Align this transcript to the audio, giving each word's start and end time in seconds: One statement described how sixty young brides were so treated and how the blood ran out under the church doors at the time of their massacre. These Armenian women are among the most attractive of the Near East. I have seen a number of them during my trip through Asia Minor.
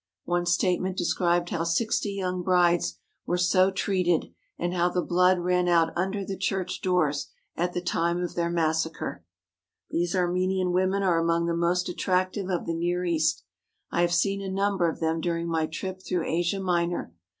One 0.25 0.47
statement 0.47 0.97
described 0.97 1.51
how 1.51 1.63
sixty 1.63 2.13
young 2.13 2.41
brides 2.41 2.97
were 3.27 3.37
so 3.37 3.69
treated 3.69 4.33
and 4.57 4.73
how 4.73 4.89
the 4.89 5.03
blood 5.03 5.37
ran 5.37 5.67
out 5.67 5.93
under 5.95 6.25
the 6.25 6.35
church 6.35 6.81
doors 6.81 7.29
at 7.55 7.73
the 7.73 7.83
time 7.83 8.23
of 8.23 8.33
their 8.33 8.49
massacre. 8.49 9.23
These 9.91 10.15
Armenian 10.15 10.71
women 10.71 11.03
are 11.03 11.19
among 11.19 11.45
the 11.45 11.53
most 11.55 11.87
attractive 11.87 12.49
of 12.49 12.65
the 12.65 12.73
Near 12.73 13.05
East. 13.05 13.43
I 13.91 14.01
have 14.01 14.11
seen 14.11 14.41
a 14.41 14.49
number 14.49 14.89
of 14.89 15.01
them 15.01 15.21
during 15.21 15.47
my 15.47 15.67
trip 15.67 16.01
through 16.03 16.25
Asia 16.25 16.59
Minor. 16.59 17.13